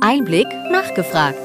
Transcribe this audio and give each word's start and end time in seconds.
Einblick 0.00 0.46
nachgefragt. 0.70 1.40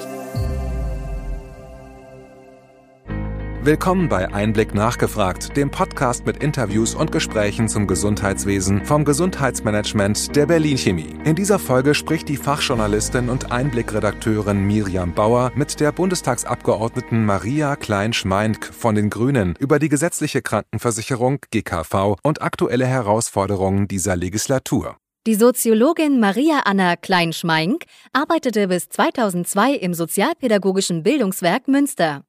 Willkommen 3.63 4.09
bei 4.09 4.33
Einblick 4.33 4.73
nachgefragt, 4.73 5.55
dem 5.55 5.71
Podcast 5.71 6.25
mit 6.25 6.43
Interviews 6.43 6.93
und 6.93 7.11
Gesprächen 7.11 7.69
zum 7.69 7.87
Gesundheitswesen 7.87 8.83
vom 8.85 9.05
Gesundheitsmanagement 9.05 10.35
der 10.35 10.47
Berlin 10.47 10.77
Chemie. 10.77 11.15
In 11.23 11.35
dieser 11.35 11.59
Folge 11.59 11.93
spricht 11.93 12.27
die 12.27 12.37
Fachjournalistin 12.37 13.29
und 13.29 13.51
Einblickredakteurin 13.51 14.65
Miriam 14.65 15.13
Bauer 15.13 15.51
mit 15.55 15.79
der 15.79 15.91
Bundestagsabgeordneten 15.91 17.25
Maria 17.25 17.75
Klein-Schmeink 17.75 18.65
von 18.65 18.95
den 18.95 19.09
Grünen 19.09 19.55
über 19.59 19.79
die 19.79 19.89
gesetzliche 19.89 20.41
Krankenversicherung 20.41 21.39
GKV 21.51 22.17
und 22.23 22.41
aktuelle 22.41 22.85
Herausforderungen 22.85 23.87
dieser 23.87 24.15
Legislatur. 24.15 24.97
Die 25.27 25.35
Soziologin 25.35 26.19
Maria 26.19 26.61
Anna 26.65 26.95
Klein-Schmeink 26.95 27.85
arbeitete 28.11 28.67
bis 28.67 28.89
2002 28.89 29.73
im 29.75 29.93
Sozialpädagogischen 29.93 31.03
Bildungswerk 31.03 31.67
Münster. 31.67 32.23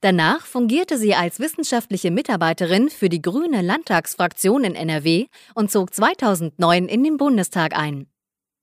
Danach 0.00 0.44
fungierte 0.44 0.98
sie 0.98 1.14
als 1.14 1.38
wissenschaftliche 1.38 2.10
Mitarbeiterin 2.10 2.90
für 2.90 3.08
die 3.08 3.22
Grüne 3.22 3.62
Landtagsfraktion 3.62 4.64
in 4.64 4.74
NRW 4.74 5.26
und 5.54 5.70
zog 5.70 5.94
2009 5.94 6.88
in 6.88 7.04
den 7.04 7.16
Bundestag 7.16 7.78
ein. 7.78 8.08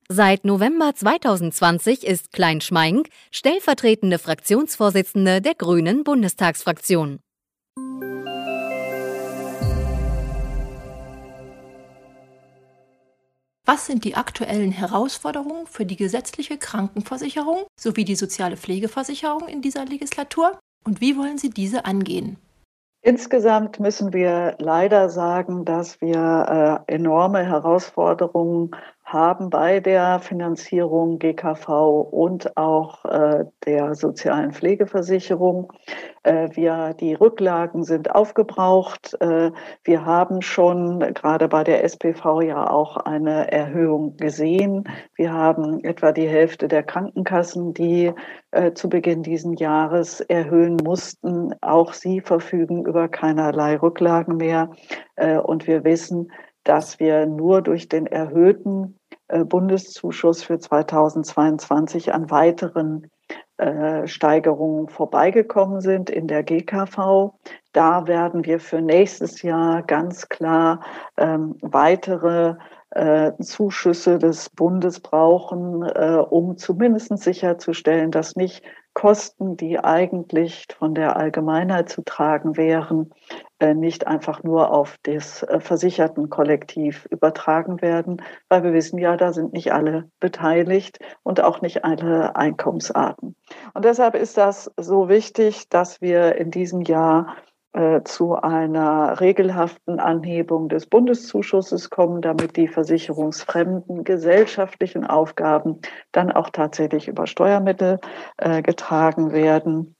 Seit 0.10 0.44
November 0.44 0.94
2020 0.94 2.06
ist 2.06 2.34
Klein-Schmeink 2.34 3.08
stellvertretende 3.32 4.20
Fraktionsvorsitzende 4.20 5.42
der 5.42 5.56
Grünen 5.56 6.04
Bundestagsfraktion. 6.04 7.22
Was 13.72 13.86
sind 13.86 14.04
die 14.04 14.16
aktuellen 14.16 14.72
Herausforderungen 14.72 15.68
für 15.68 15.86
die 15.86 15.96
gesetzliche 15.96 16.58
Krankenversicherung 16.58 17.68
sowie 17.80 18.04
die 18.04 18.16
soziale 18.16 18.58
Pflegeversicherung 18.58 19.48
in 19.48 19.62
dieser 19.62 19.86
Legislatur 19.86 20.58
und 20.88 21.02
wie 21.02 21.16
wollen 21.16 21.38
Sie 21.38 21.52
diese 21.52 21.86
angehen? 21.86 22.38
Insgesamt 23.04 23.80
müssen 23.80 24.12
wir 24.12 24.56
leider 24.58 25.12
sagen, 25.12 25.66
dass 25.66 26.02
wir 26.02 26.84
äh, 26.88 26.92
enorme 26.96 27.46
Herausforderungen 27.46 28.72
haben 29.12 29.50
bei 29.50 29.80
der 29.80 30.20
Finanzierung 30.20 31.18
GKV 31.18 32.02
und 32.12 32.56
auch 32.58 33.06
äh, 33.06 33.46
der 33.66 33.96
sozialen 33.96 34.54
Pflegeversicherung. 34.54 35.74
Äh, 36.22 36.50
wir, 36.54 36.94
die 36.94 37.16
Rücklagen 37.16 37.84
sind 37.84 38.14
aufgebraucht. 38.14 39.18
Äh, 39.20 39.52
wir 39.84 40.06
haben 40.06 40.44
schon 40.44 41.00
gerade 41.16 41.48
bei 41.48 41.64
der 41.64 41.84
SPV 41.84 42.42
ja 42.42 42.70
auch 42.70 42.98
eine 42.98 43.52
Erhöhung 43.52 44.16
gesehen. 44.18 44.84
Wir 45.16 45.34
haben 45.34 45.84
etwa 45.84 46.12
die 46.12 46.28
Hälfte 46.28 46.68
der 46.68 46.84
Krankenkassen, 46.84 47.74
die 47.74 48.14
äh, 48.52 48.74
zu 48.74 48.90
Beginn 48.90 49.24
diesen 49.24 49.54
Jahres 49.54 50.22
erhöhen 50.22 50.78
mussten. 50.84 51.56
Auch 51.62 51.94
sie 51.94 52.22
verfügen 52.22 52.86
über 52.86 53.08
keinerlei 53.08 53.78
Rücklagen 53.78 54.38
mehr. 54.38 54.70
Äh, 55.16 55.38
und 55.38 55.66
wir 55.66 55.84
wissen, 55.84 56.32
dass 56.64 57.00
wir 57.00 57.26
nur 57.26 57.64
durch 57.64 57.90
den 57.90 58.06
erhöhten 58.06 58.99
Bundeszuschuss 59.46 60.44
für 60.44 60.60
2022 60.60 62.14
an 62.14 62.30
weiteren 62.30 63.10
äh, 63.58 64.08
Steigerungen 64.08 64.88
vorbeigekommen 64.88 65.82
sind 65.82 66.10
in 66.10 66.28
der 66.28 66.44
GKV. 66.44 67.34
Da 67.74 68.08
werden 68.08 68.46
wir 68.46 68.60
für 68.60 68.82
nächstes 68.82 69.42
Jahr 69.42 69.84
ganz 69.84 70.30
klar 70.30 70.82
ähm, 71.18 71.58
weitere 71.62 72.56
äh, 72.92 73.34
Zuschüsse 73.42 74.18
des 74.18 74.50
Bundes 74.50 75.00
brauchen, 75.02 75.84
äh, 75.84 76.24
um 76.30 76.58
zumindest 76.58 77.18
sicherzustellen, 77.18 78.12
dass 78.12 78.36
nicht 78.36 78.64
Kosten, 78.94 79.58
die 79.58 79.80
eigentlich 79.80 80.66
von 80.78 80.96
der 80.96 81.16
Allgemeinheit 81.16 81.90
zu 81.90 82.02
tragen 82.02 82.58
wären, 82.58 83.12
äh, 83.12 83.49
nicht 83.74 84.08
einfach 84.08 84.44
nur 84.44 84.72
auf 84.72 84.98
das 85.04 85.44
äh, 85.44 85.60
versicherten 85.60 86.30
Kollektiv 86.30 87.06
übertragen 87.12 87.82
werden, 87.82 88.22
weil 88.48 88.64
wir 88.64 88.74
wissen 88.74 88.98
ja, 88.98 89.18
da 89.18 89.34
sind 89.34 89.54
nicht 89.54 89.74
alle 89.74 90.10
beteiligt 90.20 91.00
und 91.24 91.42
auch 91.42 91.62
nicht 91.62 91.84
alle 91.84 92.36
Einkommensarten. 92.36 93.36
Und 93.74 93.86
deshalb 93.86 94.16
ist 94.16 94.38
das 94.38 94.72
so 94.78 95.10
wichtig, 95.10 95.70
dass 95.70 96.02
wir 96.02 96.36
in 96.36 96.52
diesem 96.52 96.82
Jahr 96.82 97.36
äh, 97.72 98.02
zu 98.04 98.34
einer 98.34 99.20
regelhaften 99.20 100.00
Anhebung 100.00 100.70
des 100.70 100.88
Bundeszuschusses 100.88 101.92
kommen, 101.92 102.22
damit 102.22 102.58
die 102.58 102.68
versicherungsfremden 102.68 104.04
gesellschaftlichen 104.04 105.06
Aufgaben 105.06 105.80
dann 106.12 106.32
auch 106.32 106.50
tatsächlich 106.50 107.08
über 107.08 107.28
Steuermittel 107.28 108.00
äh, 108.38 108.64
getragen 108.64 109.34
werden. 109.34 109.96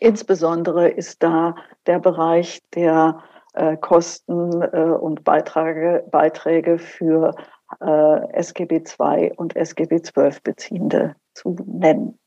Insbesondere 0.00 0.88
ist 0.88 1.22
da 1.22 1.54
der 1.86 1.98
Bereich 1.98 2.62
der 2.74 3.22
äh, 3.54 3.76
Kosten 3.76 4.62
äh, 4.62 4.96
und 5.00 5.24
Beiträge, 5.24 6.04
Beiträge 6.10 6.78
für 6.78 7.34
äh, 7.80 8.32
SGB 8.32 8.82
II 8.98 9.32
und 9.36 9.56
SGB 9.56 10.00
XII 10.00 10.38
Beziehende 10.42 11.16
zu 11.34 11.56
nennen. 11.66 12.18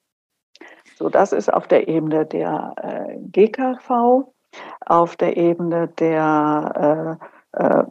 So, 0.96 1.09
das 1.09 1.31
ist 1.31 1.52
auf 1.52 1.68
der 1.68 1.88
Ebene 1.88 2.25
der 2.25 2.74
äh, 2.78 3.18
GKV 3.31 4.25
auf 4.85 5.16
der 5.16 5.38
Ebene 5.38 5.88
der 5.88 7.18
äh, 7.53 7.63
äh, 7.63 7.84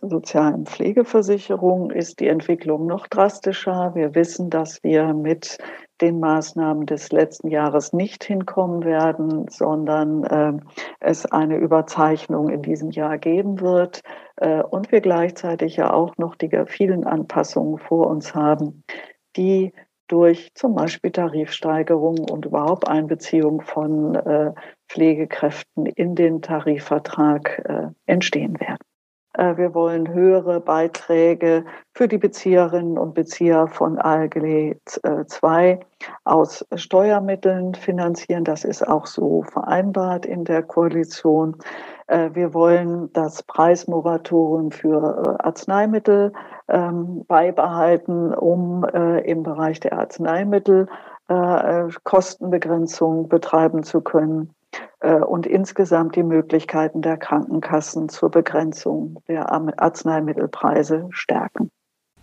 sozialen 0.00 0.66
Pflegeversicherung 0.66 1.90
ist 1.90 2.20
die 2.20 2.28
Entwicklung 2.28 2.86
noch 2.86 3.06
drastischer. 3.06 3.94
Wir 3.94 4.14
wissen, 4.14 4.50
dass 4.50 4.82
wir 4.82 5.14
mit 5.14 5.58
den 6.00 6.18
Maßnahmen 6.20 6.86
des 6.86 7.12
letzten 7.12 7.48
Jahres 7.48 7.92
nicht 7.92 8.24
hinkommen 8.24 8.84
werden, 8.84 9.46
sondern 9.48 10.24
äh, 10.24 10.52
es 11.00 11.26
eine 11.26 11.56
Überzeichnung 11.58 12.48
in 12.48 12.62
diesem 12.62 12.90
Jahr 12.90 13.18
geben 13.18 13.60
wird 13.60 14.00
äh, 14.36 14.62
und 14.62 14.90
wir 14.90 15.00
gleichzeitig 15.00 15.76
ja 15.76 15.92
auch 15.92 16.16
noch 16.16 16.34
die 16.34 16.50
vielen 16.66 17.04
Anpassungen 17.04 17.78
vor 17.78 18.08
uns 18.08 18.34
haben, 18.34 18.82
die 19.36 19.72
durch 20.08 20.52
zum 20.54 20.74
Beispiel 20.74 21.10
Tarifsteigerungen 21.10 22.28
und 22.28 22.44
überhaupt 22.44 22.86
Einbeziehung 22.86 23.62
von 23.62 24.14
äh, 24.14 24.52
Pflegekräften 24.88 25.86
in 25.86 26.14
den 26.14 26.42
Tarifvertrag 26.42 27.62
äh, 27.64 27.94
entstehen 28.06 28.60
werden. 28.60 28.91
Äh, 29.34 29.56
wir 29.56 29.74
wollen 29.74 30.12
höhere 30.12 30.60
Beiträge 30.60 31.64
für 31.94 32.08
die 32.08 32.18
Bezieherinnen 32.18 32.98
und 32.98 33.14
Bezieher 33.14 33.66
von 33.66 33.98
ALG 33.98 34.76
2 35.26 35.70
äh, 35.70 35.78
aus 36.24 36.64
Steuermitteln 36.74 37.74
finanzieren. 37.74 38.44
Das 38.44 38.64
ist 38.64 38.86
auch 38.86 39.06
so 39.06 39.42
vereinbart 39.42 40.26
in 40.26 40.44
der 40.44 40.62
Koalition. 40.62 41.56
Äh, 42.08 42.30
wir 42.34 42.52
wollen 42.52 43.10
das 43.14 43.42
Preismoratorium 43.42 44.70
für 44.70 45.40
Arzneimittel 45.42 46.32
ähm, 46.68 47.24
beibehalten, 47.26 48.34
um 48.34 48.84
im 48.84 49.42
Bereich 49.42 49.80
der 49.80 49.98
Arzneimittel 49.98 50.88
Kostenbegrenzung 52.04 53.28
betreiben 53.28 53.84
zu 53.84 54.00
können. 54.02 54.54
Äh, 55.00 55.16
und 55.16 55.46
insgesamt 55.46 56.16
die 56.16 56.22
Möglichkeiten 56.22 57.02
der 57.02 57.16
Krankenkassen 57.16 58.08
zur 58.08 58.30
Begrenzung 58.30 59.22
der 59.28 59.50
Arzneimittelpreise 59.52 61.08
stärken. 61.10 61.70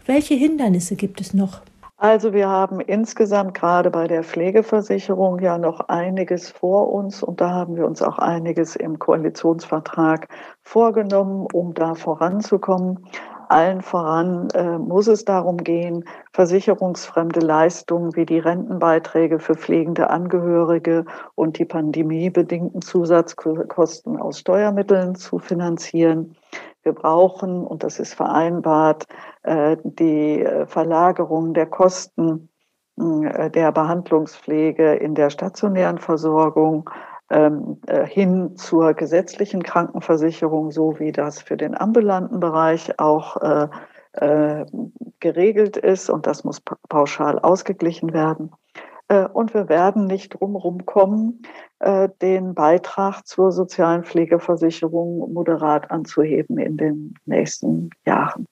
Welche 0.05 0.33
Hindernisse 0.33 0.95
gibt 0.95 1.21
es 1.21 1.33
noch? 1.33 1.61
Also 1.97 2.31
wir 2.31 2.47
haben 2.47 2.79
insgesamt 2.79 3.53
gerade 3.55 3.91
bei 3.91 4.07
der 4.07 4.23
Pflegeversicherung 4.23 5.39
ja 5.39 5.57
noch 5.57 5.81
einiges 5.89 6.49
vor 6.49 6.93
uns 6.93 7.21
und 7.21 7.41
da 7.41 7.49
haben 7.49 7.75
wir 7.75 7.85
uns 7.85 8.01
auch 8.01 8.17
einiges 8.17 8.77
im 8.77 8.99
Koalitionsvertrag 8.99 10.29
vorgenommen, 10.61 11.45
um 11.51 11.73
da 11.73 11.95
voranzukommen. 11.95 13.05
Allen 13.49 13.81
voran 13.81 14.47
äh, 14.51 14.77
muss 14.77 15.07
es 15.07 15.25
darum 15.25 15.57
gehen, 15.57 16.05
versicherungsfremde 16.33 17.39
Leistungen 17.39 18.15
wie 18.15 18.25
die 18.25 18.37
Rentenbeiträge 18.37 19.39
für 19.39 19.56
pflegende 19.56 20.12
Angehörige 20.12 21.06
und 21.33 21.57
die 21.57 21.65
pandemiebedingten 21.65 22.81
Zusatzkosten 22.81 24.18
aus 24.18 24.39
Steuermitteln 24.39 25.15
zu 25.15 25.39
finanzieren. 25.39 26.35
Wir 26.83 26.94
brauchen, 26.94 27.65
und 27.65 27.83
das 27.83 28.00
ist 28.00 28.13
vereinbart, 28.13 29.07
äh, 29.41 29.77
die 29.83 30.44
äh, 30.44 30.68
Verlagerung 30.68 31.56
der 31.56 31.65
Kosten 31.65 32.50
äh, 32.97 33.50
der 33.50 33.71
Behandlungspflege 33.71 34.94
in 34.94 35.15
der 35.15 35.29
stationären 35.31 35.97
Versorgung 35.97 36.89
hin 37.31 38.55
zur 38.55 38.95
gesetzlichen 38.95 39.61
Krankenversicherung, 39.61 40.71
so 40.71 40.99
wie 40.99 41.11
das 41.11 41.39
für 41.41 41.57
den 41.57 41.77
ambulanten 41.77 42.39
Bereich 42.39 42.99
auch 42.99 43.37
äh, 43.37 43.67
äh, 44.13 44.65
geregelt 45.19 45.77
ist. 45.77 46.09
Und 46.09 46.25
das 46.25 46.43
muss 46.43 46.61
pauschal 46.89 47.39
ausgeglichen 47.39 48.13
werden. 48.13 48.51
Äh, 49.09 49.27
und 49.27 49.53
wir 49.53 49.69
werden 49.69 50.05
nicht 50.05 50.39
drumherum 50.39 50.85
kommen, 50.85 51.41
äh, 51.79 52.09
den 52.21 52.53
Beitrag 52.53 53.25
zur 53.27 53.51
sozialen 53.51 54.03
Pflegeversicherung 54.03 55.33
moderat 55.33 55.91
anzuheben 55.91 56.57
in 56.57 56.77
den 56.77 57.13
nächsten 57.25 57.89
Jahren. 58.05 58.45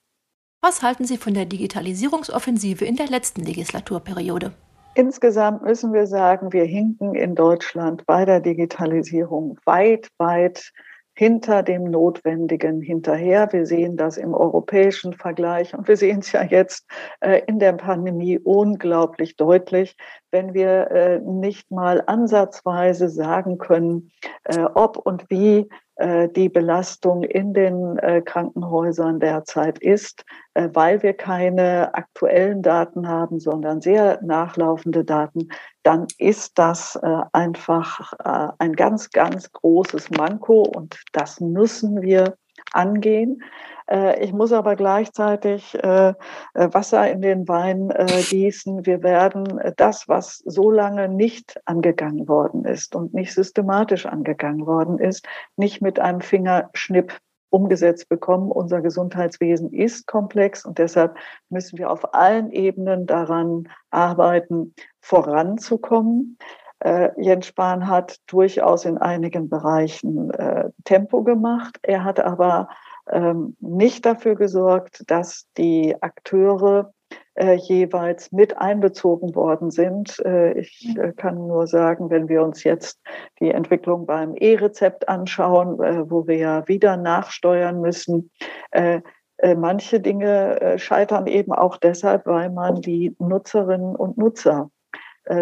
Was 0.60 0.82
halten 0.82 1.04
Sie 1.04 1.16
von 1.16 1.34
der 1.34 1.46
Digitalisierungsoffensive 1.46 2.84
in 2.84 2.96
der 2.96 3.06
letzten 3.06 3.42
Legislaturperiode? 3.42 4.52
Insgesamt 4.98 5.62
müssen 5.62 5.92
wir 5.92 6.08
sagen, 6.08 6.52
wir 6.52 6.64
hinken 6.64 7.14
in 7.14 7.36
Deutschland 7.36 8.04
bei 8.04 8.24
der 8.24 8.40
Digitalisierung 8.40 9.56
weit, 9.64 10.08
weit 10.18 10.72
hinter 11.14 11.62
dem 11.62 11.84
Notwendigen 11.84 12.82
hinterher. 12.82 13.46
Wir 13.52 13.64
sehen 13.64 13.96
das 13.96 14.16
im 14.16 14.34
europäischen 14.34 15.12
Vergleich 15.12 15.72
und 15.72 15.86
wir 15.86 15.96
sehen 15.96 16.18
es 16.18 16.32
ja 16.32 16.42
jetzt 16.42 16.84
äh, 17.20 17.42
in 17.46 17.60
der 17.60 17.74
Pandemie 17.74 18.40
unglaublich 18.40 19.36
deutlich, 19.36 19.96
wenn 20.32 20.52
wir 20.52 20.90
äh, 20.90 21.20
nicht 21.20 21.70
mal 21.70 22.02
ansatzweise 22.04 23.08
sagen 23.08 23.58
können, 23.58 24.10
äh, 24.42 24.64
ob 24.74 24.96
und 24.96 25.30
wie 25.30 25.68
die 26.00 26.48
Belastung 26.48 27.24
in 27.24 27.52
den 27.52 27.98
äh, 27.98 28.22
Krankenhäusern 28.22 29.18
derzeit 29.18 29.80
ist, 29.80 30.24
äh, 30.54 30.68
weil 30.72 31.02
wir 31.02 31.12
keine 31.12 31.92
aktuellen 31.94 32.62
Daten 32.62 33.08
haben, 33.08 33.40
sondern 33.40 33.80
sehr 33.80 34.20
nachlaufende 34.22 35.04
Daten, 35.04 35.48
dann 35.82 36.06
ist 36.18 36.58
das 36.58 36.98
einfach 37.32 38.12
ein 38.58 38.74
ganz, 38.74 39.08
ganz 39.08 39.50
großes 39.52 40.10
Manko 40.10 40.62
und 40.62 41.00
das 41.12 41.40
müssen 41.40 42.02
wir 42.02 42.34
angehen. 42.72 43.42
Äh, 43.90 44.22
ich 44.22 44.32
muss 44.32 44.52
aber 44.52 44.76
gleichzeitig 44.76 45.74
äh, 45.82 46.08
äh, 46.08 46.14
Wasser 46.54 47.10
in 47.10 47.22
den 47.22 47.48
Wein 47.48 47.92
gießen. 48.28 48.86
Wir 48.86 49.02
werden 49.02 49.60
das, 49.76 50.08
was 50.08 50.38
so 50.44 50.70
lange 50.70 51.08
nicht 51.08 51.60
angegangen 51.64 52.28
worden 52.28 52.64
ist 52.64 52.94
und 52.94 53.14
nicht 53.14 53.34
systematisch 53.34 54.06
angegangen 54.06 54.66
worden 54.66 54.98
ist, 54.98 55.26
nicht 55.56 55.82
mit 55.82 55.98
einem 55.98 56.20
Fingerschnipp 56.20 57.18
umgesetzt 57.50 58.08
bekommen. 58.08 58.50
Unser 58.50 58.82
Gesundheitswesen 58.82 59.72
ist 59.72 60.06
komplex 60.06 60.66
und 60.66 60.78
deshalb 60.78 61.16
müssen 61.48 61.78
wir 61.78 61.90
auf 61.90 62.14
allen 62.14 62.50
Ebenen 62.50 63.06
daran 63.06 63.68
arbeiten, 63.90 64.74
voranzukommen. 65.00 66.36
Äh, 66.80 67.10
Jens 67.16 67.46
Spahn 67.46 67.88
hat 67.88 68.18
durchaus 68.26 68.84
in 68.84 68.98
einigen 68.98 69.48
Bereichen 69.48 70.30
äh, 70.30 70.70
Tempo 70.84 71.22
gemacht. 71.22 71.78
Er 71.82 72.04
hat 72.04 72.20
aber 72.20 72.68
ähm, 73.10 73.56
nicht 73.60 74.06
dafür 74.06 74.36
gesorgt, 74.36 75.02
dass 75.10 75.46
die 75.56 75.96
Akteure 76.00 76.92
äh, 77.34 77.54
jeweils 77.54 78.32
mit 78.32 78.58
einbezogen 78.58 79.34
worden 79.34 79.70
sind. 79.70 80.18
Äh, 80.24 80.58
ich 80.58 80.96
äh, 80.96 81.12
kann 81.12 81.36
nur 81.36 81.66
sagen, 81.66 82.10
wenn 82.10 82.28
wir 82.28 82.42
uns 82.42 82.64
jetzt 82.64 83.00
die 83.40 83.50
Entwicklung 83.50 84.06
beim 84.06 84.34
E-Rezept 84.36 85.08
anschauen, 85.08 85.80
äh, 85.80 86.10
wo 86.10 86.26
wir 86.26 86.36
ja 86.36 86.68
wieder 86.68 86.96
nachsteuern 86.96 87.80
müssen, 87.80 88.30
äh, 88.72 89.00
äh, 89.38 89.54
manche 89.54 90.00
Dinge 90.00 90.74
scheitern 90.78 91.28
eben 91.28 91.52
auch 91.52 91.76
deshalb, 91.76 92.26
weil 92.26 92.50
man 92.50 92.80
die 92.82 93.14
Nutzerinnen 93.20 93.94
und 93.94 94.18
Nutzer 94.18 94.70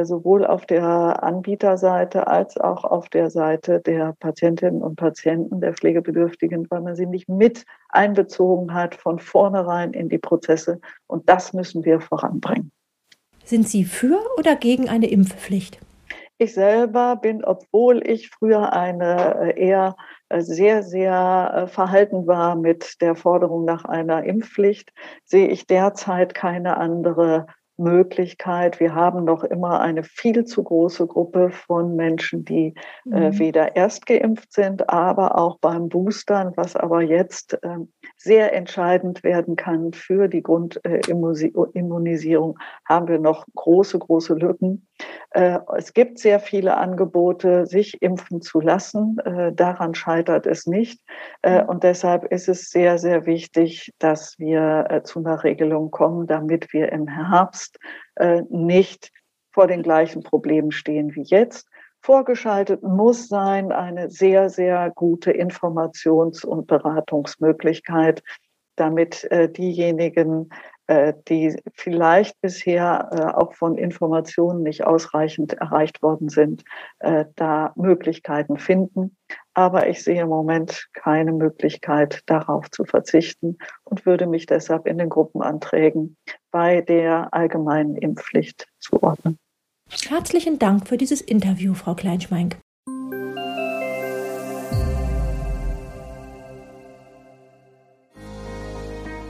sowohl 0.03 0.45
auf 0.45 0.67
der 0.67 1.23
Anbieterseite 1.23 2.27
als 2.27 2.57
auch 2.57 2.85
auf 2.85 3.09
der 3.09 3.31
Seite 3.31 3.81
der 3.81 4.15
Patientinnen 4.19 4.83
und 4.83 4.97
Patienten, 4.97 5.61
der 5.61 5.75
Pflegebedürftigen, 5.75 6.67
weil 6.71 6.81
man 6.81 6.97
sie 6.97 7.07
nicht 7.07 7.29
mit 7.29 7.65
einbezogen 7.89 8.75
hat 8.75 8.95
von 8.95 9.19
vornherein 9.19 9.93
in 9.93 10.09
die 10.09 10.19
Prozesse. 10.19 10.81
Und 11.07 11.29
das 11.29 11.53
müssen 11.53 11.85
wir 11.85 12.01
voranbringen. 12.01 12.73
Sind 13.45 13.69
Sie 13.69 13.85
für 13.85 14.19
oder 14.39 14.57
gegen 14.57 14.89
eine 14.89 15.09
Impfpflicht? 15.09 15.79
Ich 16.39 16.53
selber 16.53 17.17
bin, 17.17 17.45
obwohl 17.45 18.07
ich 18.07 18.29
früher 18.29 18.73
eine 18.73 19.55
äh, 19.55 19.67
eher 19.69 19.97
äh, 20.29 20.41
sehr, 20.43 20.83
sehr 20.83 21.67
verhalten 21.69 22.27
war 22.27 22.57
mit 22.57 23.01
der 23.01 23.15
Forderung 23.15 23.65
nach 23.65 23.85
einer 23.85 24.25
Impfpflicht, 24.25 24.93
sehe 25.25 25.49
ich 25.49 25.67
derzeit 25.67 26.35
keine 26.35 26.77
andere 26.77 27.47
Möglichkeit. 27.77 28.81
Wir 28.81 28.95
haben 28.95 29.25
noch 29.25 29.45
immer 29.45 29.81
eine 29.81 30.03
viel 30.03 30.45
zu 30.45 30.63
große 30.63 31.07
Gruppe 31.07 31.51
von 31.51 31.97
Menschen, 31.97 32.45
die 32.45 32.75
äh, 33.13 33.31
mhm. 33.31 33.39
weder 33.39 33.77
erst 33.77 34.07
geimpft 34.07 34.53
sind, 34.53 34.89
aber 34.89 35.39
auch 35.39 35.59
beim 35.59 35.89
Boostern, 35.89 36.53
was 36.57 36.77
aber 36.77 37.03
jetzt 37.03 37.55
äh, 37.63 37.79
sehr 38.17 38.55
entscheidend 38.55 39.25
werden 39.25 39.57
kann 39.57 39.93
für 39.93 40.29
die 40.29 40.43
Grundimmunisierung, 40.43 42.59
haben 42.85 43.09
wir 43.09 43.19
noch 43.19 43.47
große, 43.55 43.99
große 43.99 44.35
Lücken. 44.35 44.87
Äh, 45.31 45.59
es 45.77 45.93
gibt 45.93 46.19
sehr 46.19 46.41
viele 46.41 46.77
Angebote, 46.77 47.67
sich 47.67 48.01
impfen 48.01 48.41
zu 48.41 48.61
lassen. 48.61 49.19
Äh, 49.19 49.53
daran 49.53 49.95
scheitert 49.95 50.47
es 50.47 50.67
nicht. 50.67 51.03
Äh, 51.43 51.63
mhm. 51.63 51.69
Und 51.69 51.85
deshalb 51.85 52.25
ist 52.25 52.49
es 52.49 52.71
sehr, 52.71 52.99
sehr 52.99 53.27
wichtig, 53.27 53.93
dass 53.99 54.39
wir 54.39 55.03
zu 55.05 55.21
einer 55.21 55.45
Regelung 55.45 55.91
kommen, 55.91 56.27
damit 56.27 56.73
wir 56.73 56.93
im 56.93 57.09
Herbst 57.09 57.66
nicht 58.49 59.11
vor 59.53 59.67
den 59.67 59.83
gleichen 59.83 60.23
Problemen 60.23 60.71
stehen 60.71 61.15
wie 61.15 61.23
jetzt. 61.23 61.69
Vorgeschaltet 62.01 62.83
muss 62.83 63.29
sein 63.29 63.73
eine 63.73 64.11
sehr, 64.11 64.49
sehr 64.51 64.93
gute 64.95 65.33
Informations- 65.33 66.45
und 66.45 66.67
Beratungsmöglichkeit, 66.67 68.23
damit 68.77 69.27
diejenigen, 69.57 70.51
äh, 70.51 70.55
die 71.29 71.57
vielleicht 71.75 72.41
bisher 72.41 73.09
äh, 73.13 73.37
auch 73.37 73.55
von 73.55 73.77
Informationen 73.77 74.63
nicht 74.63 74.85
ausreichend 74.85 75.55
erreicht 75.55 76.03
worden 76.03 76.29
sind, 76.29 76.65
äh, 77.01 77.25
da 77.35 77.73
Möglichkeiten 77.77 78.59
finden. 78.59 79.17
Aber 79.55 79.89
ich 79.89 80.05
sehe 80.05 80.23
im 80.23 80.29
Moment 80.29 80.89
keine 80.93 81.33
Möglichkeit, 81.33 82.23
darauf 82.27 82.71
zu 82.71 82.85
verzichten 82.85 83.59
und 83.85 84.07
würde 84.07 84.27
mich 84.27 84.47
deshalb 84.47 84.87
in 84.87 84.99
den 84.99 85.09
Gruppenanträgen 85.09 86.17
bei 86.51 86.83
der 86.83 87.33
allgemeinen 87.33 87.97
Impfpflicht 87.97 88.69
zuordnen. 88.79 89.39
Herzlichen 90.09 90.59
Dank 90.59 90.89
für 90.89 90.97
dieses 90.97 91.21
Interview, 91.21 91.75
Frau 91.75 91.95
Kleinschmeink. 91.95 92.59